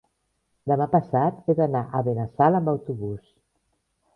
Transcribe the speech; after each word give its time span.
Demà 0.71 0.87
passat 0.95 1.37
he 1.51 1.55
d'anar 1.61 1.83
a 1.99 2.03
Benassal 2.09 2.59
amb 2.61 2.73
autobús. 2.75 3.21